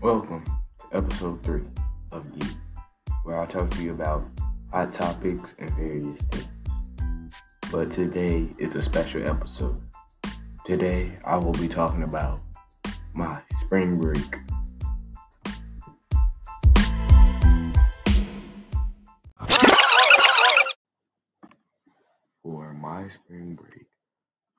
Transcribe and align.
Welcome 0.00 0.44
to 0.44 0.96
episode 0.96 1.42
3 1.42 1.60
of 2.12 2.38
Geek, 2.38 2.56
where 3.24 3.36
I'll 3.36 3.48
talk 3.48 3.68
to 3.70 3.82
you 3.82 3.90
about 3.90 4.28
hot 4.70 4.92
topics 4.92 5.56
and 5.58 5.68
various 5.70 6.22
things. 6.22 6.46
But 7.72 7.90
today 7.90 8.48
is 8.58 8.76
a 8.76 8.82
special 8.82 9.26
episode. 9.26 9.82
Today 10.64 11.18
I 11.26 11.36
will 11.36 11.52
be 11.52 11.66
talking 11.66 12.04
about 12.04 12.38
my 13.12 13.42
spring 13.50 13.98
break. 13.98 14.36
For 22.44 22.72
my 22.72 23.08
spring 23.08 23.56
break, 23.56 23.88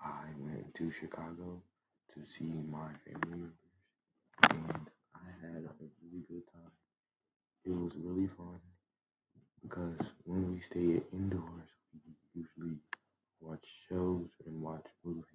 I 0.02 0.26
went 0.38 0.76
to 0.76 0.92
Chicago 0.92 1.64
to 2.14 2.26
see 2.26 2.62
my 2.70 2.90
family 3.06 3.30
members 3.30 3.54
I 3.54 3.59
really 6.02 6.26
good 6.28 6.44
time. 6.52 6.72
It 7.66 7.72
was 7.72 7.94
really 7.98 8.28
fun 8.28 8.60
because 9.62 10.12
when 10.26 10.52
we 10.52 10.60
stayed 10.60 11.04
indoors, 11.12 11.70
we 11.94 12.42
usually 12.42 12.78
watch 13.42 13.66
shows 13.90 14.30
and 14.46 14.62
watch 14.62 14.88
movies. 15.04 15.26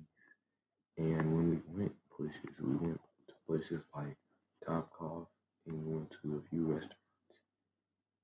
And 0.96 1.32
when 1.34 1.50
we 1.50 1.78
went 1.78 1.94
places, 2.16 2.58
we 2.60 2.74
went 2.76 3.00
to 3.28 3.34
places 3.46 3.84
like 3.94 4.16
Top 4.64 4.90
Golf 4.98 5.28
and 5.66 5.84
we 5.84 5.94
went 5.94 6.10
to 6.22 6.36
a 6.44 6.48
few 6.48 6.66
restaurants. 6.66 6.96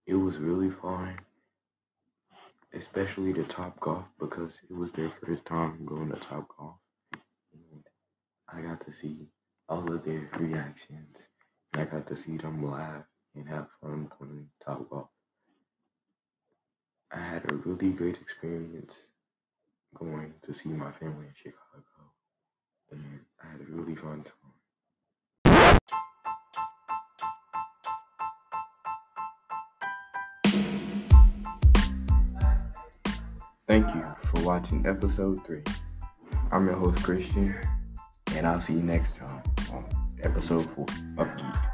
It 0.07 0.15
was 0.15 0.39
really 0.39 0.71
fun, 0.71 1.19
especially 2.73 3.33
the 3.33 3.45
Top 3.45 3.81
Golf 3.81 4.11
because 4.19 4.61
it 4.69 4.75
was 4.75 4.93
their 4.93 5.11
first 5.11 5.45
time 5.45 5.85
going 5.85 6.11
to 6.11 6.17
Top 6.17 6.49
Golf. 6.57 6.77
And 7.53 7.85
I 8.49 8.63
got 8.63 8.81
to 8.83 8.93
see 8.93 9.29
all 9.69 9.93
of 9.93 10.05
their 10.05 10.29
reactions 10.39 11.29
I 11.81 11.85
got 11.87 12.07
to 12.09 12.17
see 12.17 12.37
them 12.37 12.63
laugh 12.63 13.05
and 13.35 13.49
have 13.49 13.69
fun 13.81 14.07
playing 14.19 14.51
Top 14.63 14.91
Golf. 14.91 15.09
I 17.11 17.19
had 17.19 17.51
a 17.51 17.55
really 17.55 17.95
great 17.95 18.19
experience 18.19 19.09
going 19.95 20.35
to 20.43 20.53
see 20.53 20.75
my 20.75 20.93
family 20.93 21.29
in 21.29 21.33
Chicago, 21.35 22.13
and 22.91 23.21
I 23.43 23.53
had 23.53 23.63
a 23.63 23.65
really 23.73 23.97
fun 23.97 24.25
time. 24.25 25.79
Thank 33.67 33.95
you 33.95 34.05
for 34.19 34.43
watching 34.43 34.87
episode 34.87 35.47
3. 35.47 35.65
I'm 36.53 36.67
your 36.67 36.77
host, 36.77 37.03
Christian, 37.03 37.59
and 38.35 38.47
I'll 38.47 38.61
see 38.61 38.75
you 38.75 38.83
next 38.83 39.17
time 39.17 39.43
on 39.73 39.87
episode 40.23 40.69
4 40.69 40.87
of 41.17 41.37
Geek. 41.39 41.70